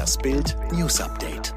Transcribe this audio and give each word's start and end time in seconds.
Das 0.00 0.16
Bild 0.16 0.56
News 0.72 0.98
Update. 0.98 1.54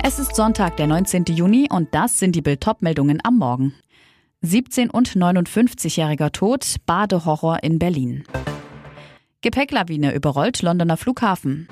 Es 0.00 0.20
ist 0.20 0.36
Sonntag, 0.36 0.76
der 0.76 0.86
19. 0.86 1.24
Juni 1.24 1.66
und 1.68 1.92
das 1.92 2.20
sind 2.20 2.36
die 2.36 2.40
Bild-Top-Meldungen 2.40 3.18
am 3.24 3.36
Morgen. 3.36 3.74
17 4.42 4.90
und 4.90 5.16
59-jähriger 5.16 6.30
Tod, 6.30 6.76
Badehorror 6.86 7.64
in 7.64 7.80
Berlin. 7.80 8.22
Gepäcklawine 9.40 10.14
überrollt 10.14 10.62
Londoner 10.62 10.96
Flughafen. 10.96 11.66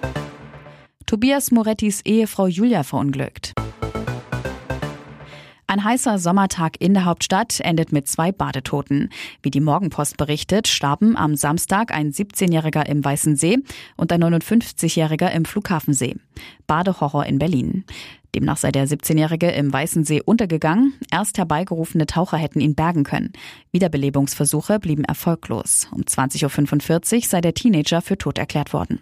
Tobias 1.06 1.52
Morettis 1.52 2.00
Ehefrau 2.04 2.48
Julia 2.48 2.82
verunglückt. 2.82 3.52
Ein 5.70 5.84
heißer 5.84 6.18
Sommertag 6.18 6.80
in 6.80 6.94
der 6.94 7.04
Hauptstadt 7.04 7.60
endet 7.60 7.92
mit 7.92 8.08
zwei 8.08 8.32
Badetoten. 8.32 9.10
Wie 9.42 9.50
die 9.50 9.60
Morgenpost 9.60 10.16
berichtet, 10.16 10.66
starben 10.66 11.14
am 11.14 11.36
Samstag 11.36 11.92
ein 11.92 12.10
17-Jähriger 12.10 12.86
im 12.86 13.04
Weißen 13.04 13.36
See 13.36 13.58
und 13.94 14.10
ein 14.10 14.24
59-Jähriger 14.24 15.30
im 15.30 15.44
Flughafensee. 15.44 16.16
Badehorror 16.66 17.26
in 17.26 17.38
Berlin. 17.38 17.84
Demnach 18.34 18.58
sei 18.58 18.70
der 18.72 18.86
17-Jährige 18.86 19.50
im 19.50 19.72
Weißen 19.72 20.04
See 20.04 20.20
untergegangen. 20.20 20.92
Erst 21.10 21.38
herbeigerufene 21.38 22.06
Taucher 22.06 22.36
hätten 22.36 22.60
ihn 22.60 22.74
bergen 22.74 23.04
können. 23.04 23.32
Wiederbelebungsversuche 23.72 24.78
blieben 24.78 25.04
erfolglos. 25.04 25.88
Um 25.92 26.02
20.45 26.02 27.16
Uhr 27.16 27.22
sei 27.22 27.40
der 27.40 27.54
Teenager 27.54 28.02
für 28.02 28.18
tot 28.18 28.38
erklärt 28.38 28.72
worden. 28.72 29.00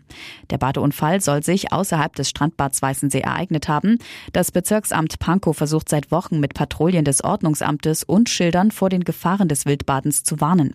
Der 0.51 0.59
Badeunfall 0.59 1.21
soll 1.21 1.43
sich 1.43 1.73
außerhalb 1.73 2.15
des 2.15 2.31
Strandbads 2.31 2.83
Weißensee 2.83 3.21
ereignet 3.21 3.69
haben. 3.69 3.99
Das 4.33 4.53
Bezirksamt 4.53 5.19
Pankow 5.19 5.57
versucht 5.57 5.89
seit 5.89 6.11
Wochen 6.13 6.39
mit 6.39 6.55
Patrouillen 6.55 7.05
des 7.05 7.25
Ordnungsamtes 7.25 8.05
und 8.05 8.29
Schildern 8.29 8.71
vor 8.71 8.91
den 8.91 9.05
Gefahren 9.05 9.49
des 9.49 9.67
Wildbadens 9.67 10.23
zu 10.23 10.41
warnen. 10.41 10.75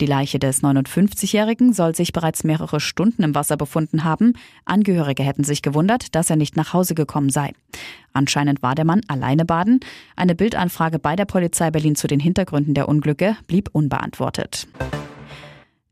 Die 0.00 0.06
Leiche 0.06 0.38
des 0.38 0.62
59-Jährigen 0.62 1.72
soll 1.72 1.94
sich 1.94 2.12
bereits 2.12 2.44
mehrere 2.44 2.78
Stunden 2.78 3.24
im 3.24 3.34
Wasser 3.34 3.56
befunden 3.56 4.04
haben. 4.04 4.34
Angehörige 4.64 5.24
hätten 5.24 5.42
sich 5.42 5.60
gewundert, 5.60 6.14
dass 6.14 6.30
er 6.30 6.36
nicht 6.36 6.56
nach 6.56 6.72
Hause 6.72 6.94
gekommen 6.94 7.30
sei. 7.30 7.52
Anscheinend 8.12 8.62
war 8.62 8.76
der 8.76 8.84
Mann 8.84 9.00
alleine 9.08 9.44
baden. 9.44 9.80
Eine 10.14 10.36
Bildanfrage 10.36 11.00
bei 11.00 11.16
der 11.16 11.24
Polizei 11.24 11.72
Berlin 11.72 11.96
zu 11.96 12.06
den 12.06 12.20
Hintergründen 12.20 12.74
der 12.74 12.88
Unglücke 12.88 13.36
blieb 13.48 13.70
unbeantwortet. 13.72 14.68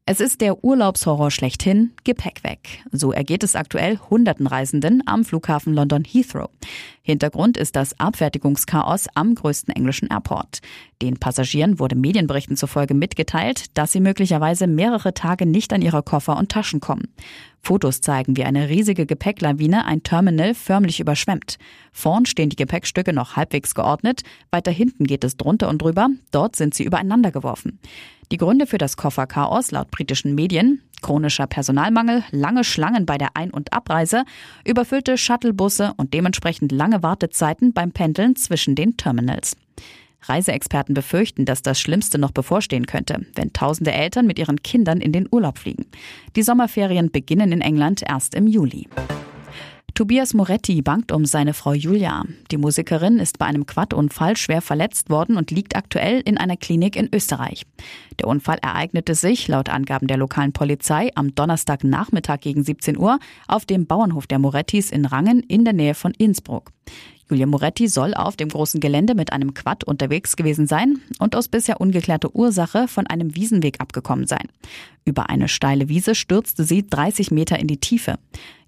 Es 0.08 0.20
ist 0.20 0.40
der 0.40 0.62
Urlaubshorror 0.62 1.32
schlechthin, 1.32 1.90
Gepäck 2.04 2.44
weg. 2.44 2.84
So 2.92 3.10
ergeht 3.10 3.42
es 3.42 3.56
aktuell 3.56 3.98
hunderten 3.98 4.46
Reisenden 4.46 5.02
am 5.04 5.24
Flughafen 5.24 5.74
London 5.74 6.04
Heathrow. 6.04 6.48
Hintergrund 7.06 7.56
ist 7.56 7.76
das 7.76 8.00
Abfertigungschaos 8.00 9.06
am 9.14 9.36
größten 9.36 9.72
englischen 9.72 10.08
Airport. 10.08 10.58
Den 11.00 11.18
Passagieren 11.18 11.78
wurde 11.78 11.94
Medienberichten 11.94 12.56
zufolge 12.56 12.94
mitgeteilt, 12.94 13.66
dass 13.74 13.92
sie 13.92 14.00
möglicherweise 14.00 14.66
mehrere 14.66 15.14
Tage 15.14 15.46
nicht 15.46 15.72
an 15.72 15.82
ihre 15.82 16.02
Koffer 16.02 16.36
und 16.36 16.50
Taschen 16.50 16.80
kommen. 16.80 17.06
Fotos 17.62 18.00
zeigen, 18.00 18.36
wie 18.36 18.42
eine 18.42 18.68
riesige 18.68 19.06
Gepäcklawine 19.06 19.84
ein 19.84 20.02
Terminal 20.02 20.52
förmlich 20.52 20.98
überschwemmt. 20.98 21.58
Vorn 21.92 22.26
stehen 22.26 22.50
die 22.50 22.56
Gepäckstücke 22.56 23.12
noch 23.12 23.36
halbwegs 23.36 23.76
geordnet, 23.76 24.22
weiter 24.50 24.72
hinten 24.72 25.04
geht 25.04 25.22
es 25.22 25.36
drunter 25.36 25.68
und 25.68 25.82
drüber, 25.82 26.08
dort 26.32 26.56
sind 26.56 26.74
sie 26.74 26.82
übereinander 26.82 27.30
geworfen. 27.30 27.78
Die 28.32 28.36
Gründe 28.36 28.66
für 28.66 28.78
das 28.78 28.96
Kofferchaos 28.96 29.70
laut 29.70 29.92
britischen 29.92 30.34
Medien 30.34 30.82
chronischer 31.02 31.46
Personalmangel, 31.46 32.24
lange 32.30 32.64
Schlangen 32.64 33.06
bei 33.06 33.18
der 33.18 33.30
Ein- 33.34 33.50
und 33.50 33.72
Abreise, 33.72 34.24
überfüllte 34.64 35.18
Shuttlebusse 35.18 35.92
und 35.96 36.14
dementsprechend 36.14 36.72
lange 36.72 37.02
Wartezeiten 37.02 37.72
beim 37.72 37.92
Pendeln 37.92 38.36
zwischen 38.36 38.74
den 38.74 38.96
Terminals. 38.96 39.56
Reiseexperten 40.22 40.94
befürchten, 40.94 41.44
dass 41.44 41.62
das 41.62 41.80
Schlimmste 41.80 42.18
noch 42.18 42.32
bevorstehen 42.32 42.86
könnte, 42.86 43.24
wenn 43.34 43.52
tausende 43.52 43.92
Eltern 43.92 44.26
mit 44.26 44.38
ihren 44.38 44.62
Kindern 44.62 45.00
in 45.00 45.12
den 45.12 45.28
Urlaub 45.30 45.58
fliegen. 45.58 45.86
Die 46.34 46.42
Sommerferien 46.42 47.10
beginnen 47.10 47.52
in 47.52 47.60
England 47.60 48.02
erst 48.06 48.34
im 48.34 48.46
Juli. 48.46 48.88
Tobias 49.96 50.34
Moretti 50.34 50.82
bangt 50.82 51.10
um 51.10 51.24
seine 51.24 51.54
Frau 51.54 51.72
Julia. 51.72 52.24
Die 52.50 52.58
Musikerin 52.58 53.18
ist 53.18 53.38
bei 53.38 53.46
einem 53.46 53.64
Quadunfall 53.64 54.36
schwer 54.36 54.60
verletzt 54.60 55.08
worden 55.08 55.38
und 55.38 55.50
liegt 55.50 55.74
aktuell 55.74 56.20
in 56.20 56.36
einer 56.36 56.58
Klinik 56.58 56.96
in 56.96 57.08
Österreich. 57.14 57.62
Der 58.18 58.28
Unfall 58.28 58.58
ereignete 58.60 59.14
sich, 59.14 59.48
laut 59.48 59.70
Angaben 59.70 60.06
der 60.06 60.18
lokalen 60.18 60.52
Polizei, 60.52 61.10
am 61.14 61.34
Donnerstagnachmittag 61.34 62.40
gegen 62.40 62.62
17 62.62 62.98
Uhr 62.98 63.18
auf 63.48 63.64
dem 63.64 63.86
Bauernhof 63.86 64.26
der 64.26 64.38
Morettis 64.38 64.90
in 64.90 65.06
Rangen 65.06 65.40
in 65.40 65.64
der 65.64 65.72
Nähe 65.72 65.94
von 65.94 66.12
Innsbruck. 66.12 66.72
Julia 67.28 67.46
Moretti 67.46 67.88
soll 67.88 68.14
auf 68.14 68.36
dem 68.36 68.48
großen 68.48 68.80
Gelände 68.80 69.16
mit 69.16 69.32
einem 69.32 69.52
Quad 69.52 69.82
unterwegs 69.82 70.36
gewesen 70.36 70.66
sein 70.66 71.00
und 71.18 71.34
aus 71.34 71.48
bisher 71.48 71.80
ungeklärter 71.80 72.34
Ursache 72.34 72.86
von 72.86 73.06
einem 73.08 73.34
Wiesenweg 73.34 73.80
abgekommen 73.80 74.26
sein. 74.26 74.48
Über 75.04 75.28
eine 75.28 75.48
steile 75.48 75.88
Wiese 75.88 76.14
stürzte 76.14 76.64
sie 76.64 76.86
30 76.86 77.30
Meter 77.30 77.58
in 77.58 77.66
die 77.66 77.78
Tiefe. 77.78 78.18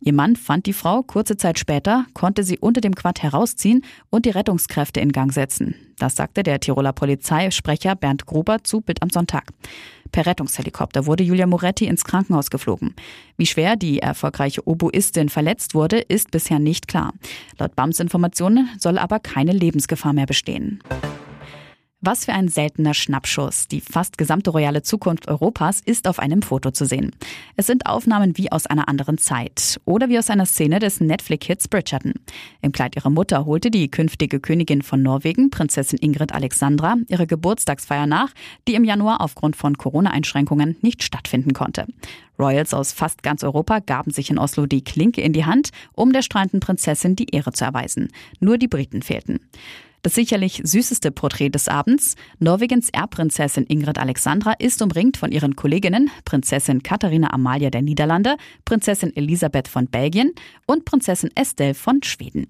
Ihr 0.01 0.13
Mann 0.13 0.37
fand 0.37 0.67
die 0.67 0.73
Frau 0.73 1.03
kurze 1.03 1.37
Zeit 1.37 1.59
später, 1.59 2.07
konnte 2.15 2.43
sie 2.45 2.59
unter 2.59 2.81
dem 2.81 2.95
Quad 2.95 3.23
herausziehen 3.23 3.85
und 4.11 4.25
die 4.25 4.31
Rettungskräfte 4.31 5.01
in 5.01 5.13
Gang 5.13 5.33
setzen. 5.33 5.75
Das 5.99 6.17
sagte 6.17 6.43
der 6.43 6.61
Tiroler 6.61 6.93
Polizeisprecher 6.93 7.97
Bernd 7.97 8.27
Gruber 8.27 8.63
zu 8.63 8.81
Bild 8.81 9.03
am 9.03 9.11
Sonntag. 9.11 9.53
Per 10.13 10.27
Rettungshelikopter 10.27 11.07
wurde 11.07 11.25
Julia 11.25 11.47
Moretti 11.47 11.87
ins 11.87 12.05
Krankenhaus 12.05 12.51
geflogen. 12.51 12.95
Wie 13.37 13.47
schwer 13.47 13.77
die 13.77 14.01
erfolgreiche 14.01 14.67
Oboistin 14.67 15.29
verletzt 15.29 15.75
wurde, 15.75 15.99
ist 15.99 16.31
bisher 16.31 16.59
nicht 16.59 16.89
klar. 16.89 17.13
Laut 17.59 17.75
BAMS 17.75 18.01
Informationen 18.01 18.69
soll 18.79 18.99
aber 18.99 19.21
keine 19.21 19.53
Lebensgefahr 19.53 20.13
mehr 20.13 20.27
bestehen. 20.27 20.81
Was 22.01 22.27
für 22.27 22.33
ein 22.33 22.47
seltener 22.47 22.95
Schnappschuss. 22.95 23.67
Die 23.67 23.81
fast 23.81 24.19
gesamte 24.19 24.51
royale 24.51 24.83
Zukunft 24.83 25.27
Europas 25.27 25.81
ist 25.85 26.07
auf 26.07 26.21
einem 26.21 26.43
Foto 26.43 26.71
zu 26.71 26.85
sehen. 26.85 27.11
Es 27.57 27.67
sind 27.67 27.87
Aufnahmen 27.87 28.39
wie 28.39 28.53
aus 28.53 28.67
einer 28.67 28.89
anderen 28.89 29.19
Zeit 29.19 29.81
oder 29.85 30.09
wie 30.09 30.17
aus 30.17 30.31
einer 30.31 30.47
Szene 30.47 30.79
des 30.79 31.01
Netflix-Hits 31.01 31.67
Bridgerton. 31.67 32.15
Im 32.63 32.71
Kleid 32.71 32.95
ihrer 32.95 33.11
Mutter 33.11 33.47
holte 33.47 33.73
die 33.73 33.91
künftige 33.91 34.39
Königin 34.39 34.83
von 34.83 35.03
Norwegen, 35.03 35.51
Prinzessin 35.51 35.99
Ingrid 35.99 36.33
Alexandra, 36.33 36.95
ihre 37.09 37.27
Geburtstagsfeier 37.27 38.07
nach, 38.07 38.33
die 38.69 38.77
im 38.77 38.85
Januar 38.85 39.21
aufgrund 39.21 39.57
von 39.57 39.77
Corona-Einschränkungen 39.77 40.77
nicht 40.83 41.03
stattfinden 41.03 41.53
konnte. 41.53 41.87
Royals 42.39 42.75
aus 42.75 42.93
fast 42.93 43.25
ganz 43.25 43.43
Europa 43.43 43.81
gaben 43.81 44.13
sich 44.13 44.31
in 44.31 44.39
Oslo 44.39 44.67
die 44.67 44.85
Klinke 44.85 45.21
in 45.21 45.33
die 45.33 45.47
Hand, 45.47 45.71
um 45.95 46.13
der 46.13 46.23
strahlenden 46.23 46.61
Prinzessin 46.61 47.17
die 47.17 47.35
Ehre 47.35 47.51
zu 47.51 47.65
erweisen. 47.65 48.07
Nur 48.39 48.57
die 48.57 48.69
Briten 48.69 49.03
fehlten. 49.03 49.41
Das 50.03 50.15
sicherlich 50.15 50.61
süßeste 50.65 51.11
Porträt 51.11 51.51
des 51.51 51.69
Abends. 51.69 52.15
Norwegens 52.39 52.89
Erbprinzessin 52.91 53.67
Ingrid 53.67 53.99
Alexandra 53.99 54.53
ist 54.59 54.81
umringt 54.81 55.17
von 55.17 55.33
ihren 55.33 55.57
Kolleginnen 55.57 56.11
Prinzessin 56.25 56.83
Katharina 56.83 57.33
Amalia 57.33 57.71
der 57.71 57.83
Niederlande, 57.83 58.37
Prinzessin 58.65 59.15
Elisabeth 59.17 59.69
von 59.69 59.87
Belgien 59.87 60.33
und 60.67 60.85
Prinzessin 60.85 61.31
Estelle 61.35 61.75
von 61.75 62.03
Schweden. 62.03 62.47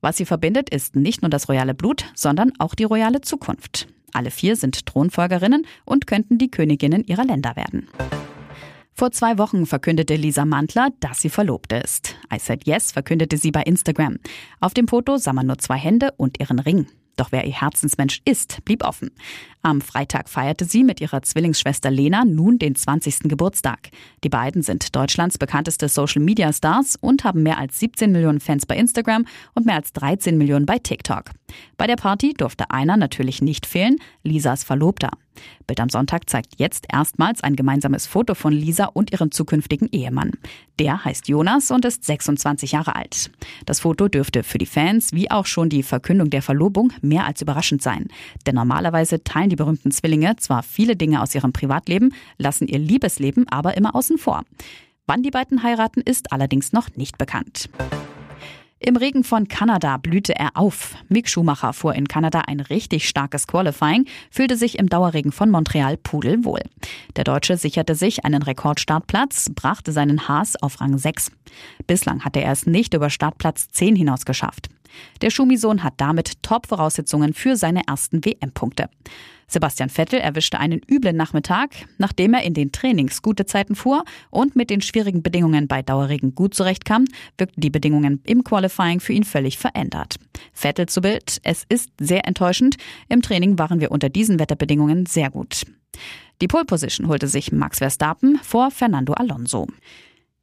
Was 0.00 0.16
sie 0.16 0.26
verbindet, 0.26 0.70
ist 0.70 0.96
nicht 0.96 1.22
nur 1.22 1.30
das 1.30 1.48
royale 1.48 1.74
Blut, 1.74 2.04
sondern 2.14 2.52
auch 2.58 2.74
die 2.74 2.84
royale 2.84 3.20
Zukunft. 3.20 3.88
Alle 4.12 4.30
vier 4.30 4.56
sind 4.56 4.86
Thronfolgerinnen 4.86 5.66
und 5.84 6.06
könnten 6.06 6.38
die 6.38 6.50
Königinnen 6.50 7.04
ihrer 7.04 7.24
Länder 7.24 7.56
werden. 7.56 7.88
Vor 8.98 9.12
zwei 9.12 9.38
Wochen 9.38 9.64
verkündete 9.64 10.16
Lisa 10.16 10.44
Mantler, 10.44 10.88
dass 10.98 11.20
sie 11.20 11.28
verlobt 11.28 11.72
ist. 11.72 12.16
I 12.34 12.40
said 12.40 12.66
yes 12.66 12.90
verkündete 12.90 13.36
sie 13.36 13.52
bei 13.52 13.62
Instagram. 13.62 14.18
Auf 14.58 14.74
dem 14.74 14.88
Foto 14.88 15.18
sah 15.18 15.32
man 15.32 15.46
nur 15.46 15.58
zwei 15.58 15.76
Hände 15.76 16.12
und 16.16 16.40
ihren 16.40 16.58
Ring. 16.58 16.88
Doch 17.16 17.30
wer 17.30 17.44
ihr 17.44 17.60
Herzensmensch 17.60 18.20
ist, 18.24 18.64
blieb 18.64 18.84
offen. 18.84 19.12
Am 19.62 19.82
Freitag 19.82 20.28
feierte 20.28 20.64
sie 20.64 20.82
mit 20.82 21.00
ihrer 21.00 21.22
Zwillingsschwester 21.22 21.92
Lena 21.92 22.24
nun 22.24 22.58
den 22.58 22.74
20. 22.74 23.28
Geburtstag. 23.28 23.90
Die 24.24 24.28
beiden 24.28 24.62
sind 24.62 24.96
Deutschlands 24.96 25.38
bekannteste 25.38 25.88
Social-Media-Stars 25.88 26.96
und 27.00 27.22
haben 27.22 27.44
mehr 27.44 27.58
als 27.58 27.78
17 27.78 28.10
Millionen 28.10 28.40
Fans 28.40 28.66
bei 28.66 28.76
Instagram 28.76 29.26
und 29.54 29.64
mehr 29.64 29.76
als 29.76 29.92
13 29.92 30.36
Millionen 30.36 30.66
bei 30.66 30.80
TikTok. 30.80 31.30
Bei 31.76 31.86
der 31.86 31.96
Party 31.96 32.34
durfte 32.34 32.70
einer 32.70 32.96
natürlich 32.96 33.42
nicht 33.42 33.64
fehlen, 33.64 33.96
Lisas 34.24 34.64
Verlobter. 34.64 35.10
Bild 35.66 35.80
am 35.80 35.88
Sonntag 35.88 36.28
zeigt 36.28 36.58
jetzt 36.58 36.86
erstmals 36.92 37.42
ein 37.42 37.56
gemeinsames 37.56 38.06
Foto 38.06 38.34
von 38.34 38.52
Lisa 38.52 38.86
und 38.86 39.12
ihrem 39.12 39.30
zukünftigen 39.30 39.88
Ehemann. 39.90 40.32
Der 40.78 41.04
heißt 41.04 41.28
Jonas 41.28 41.70
und 41.70 41.84
ist 41.84 42.04
26 42.04 42.72
Jahre 42.72 42.96
alt. 42.96 43.30
Das 43.66 43.80
Foto 43.80 44.08
dürfte 44.08 44.42
für 44.42 44.58
die 44.58 44.66
Fans 44.66 45.12
wie 45.12 45.30
auch 45.30 45.46
schon 45.46 45.68
die 45.68 45.82
Verkündung 45.82 46.30
der 46.30 46.42
Verlobung 46.42 46.92
mehr 47.02 47.26
als 47.26 47.42
überraschend 47.42 47.82
sein. 47.82 48.08
Denn 48.46 48.54
normalerweise 48.54 49.22
teilen 49.24 49.50
die 49.50 49.56
berühmten 49.56 49.90
Zwillinge 49.90 50.36
zwar 50.36 50.62
viele 50.62 50.96
Dinge 50.96 51.22
aus 51.22 51.34
ihrem 51.34 51.52
Privatleben, 51.52 52.14
lassen 52.38 52.68
ihr 52.68 52.78
Liebesleben 52.78 53.48
aber 53.48 53.76
immer 53.76 53.94
außen 53.94 54.18
vor. 54.18 54.44
Wann 55.06 55.22
die 55.22 55.30
beiden 55.30 55.62
heiraten, 55.62 56.02
ist 56.02 56.32
allerdings 56.32 56.72
noch 56.72 56.88
nicht 56.96 57.16
bekannt. 57.16 57.70
Im 58.80 58.96
Regen 58.96 59.24
von 59.24 59.48
Kanada 59.48 59.96
blühte 59.96 60.36
er 60.36 60.50
auf. 60.54 60.94
Mick 61.08 61.28
Schumacher 61.28 61.72
fuhr 61.72 61.94
in 61.94 62.06
Kanada 62.06 62.42
ein 62.46 62.60
richtig 62.60 63.08
starkes 63.08 63.48
Qualifying, 63.48 64.06
fühlte 64.30 64.56
sich 64.56 64.78
im 64.78 64.88
Dauerregen 64.88 65.32
von 65.32 65.50
Montreal 65.50 65.96
pudelwohl. 65.96 66.62
Der 67.16 67.24
Deutsche 67.24 67.56
sicherte 67.56 67.96
sich 67.96 68.24
einen 68.24 68.42
Rekordstartplatz, 68.42 69.50
brachte 69.52 69.90
seinen 69.90 70.28
Haas 70.28 70.54
auf 70.62 70.80
Rang 70.80 70.96
6. 70.96 71.32
Bislang 71.88 72.24
hatte 72.24 72.40
er 72.40 72.52
es 72.52 72.66
nicht 72.66 72.94
über 72.94 73.10
Startplatz 73.10 73.68
10 73.68 73.96
hinaus 73.96 74.24
geschafft. 74.24 74.68
Der 75.22 75.30
Schumi-Sohn 75.30 75.82
hat 75.82 75.94
damit 75.98 76.42
Top-Voraussetzungen 76.42 77.34
für 77.34 77.56
seine 77.56 77.86
ersten 77.86 78.24
WM-Punkte. 78.24 78.88
Sebastian 79.50 79.88
Vettel 79.88 80.20
erwischte 80.20 80.60
einen 80.60 80.80
üblen 80.90 81.16
Nachmittag, 81.16 81.70
nachdem 81.96 82.34
er 82.34 82.42
in 82.42 82.52
den 82.52 82.70
Trainings 82.70 83.22
gute 83.22 83.46
Zeiten 83.46 83.74
fuhr 83.74 84.04
und 84.30 84.56
mit 84.56 84.68
den 84.68 84.82
schwierigen 84.82 85.22
Bedingungen 85.22 85.68
bei 85.68 85.80
Dauerregen 85.80 86.34
gut 86.34 86.54
zurechtkam, 86.54 87.06
wirkten 87.38 87.62
die 87.62 87.70
Bedingungen 87.70 88.20
im 88.24 88.44
Qualifying 88.44 89.00
für 89.00 89.14
ihn 89.14 89.24
völlig 89.24 89.56
verändert. 89.56 90.16
Vettel 90.52 90.86
zu 90.86 91.00
Bild, 91.00 91.40
es 91.44 91.64
ist 91.68 91.90
sehr 91.98 92.26
enttäuschend. 92.26 92.76
Im 93.08 93.22
Training 93.22 93.58
waren 93.58 93.80
wir 93.80 93.90
unter 93.90 94.10
diesen 94.10 94.38
Wetterbedingungen 94.38 95.06
sehr 95.06 95.30
gut. 95.30 95.62
Die 96.42 96.46
Pole 96.46 96.66
Position 96.66 97.08
holte 97.08 97.26
sich 97.26 97.50
Max 97.50 97.78
Verstappen 97.78 98.38
vor 98.42 98.70
Fernando 98.70 99.14
Alonso. 99.14 99.66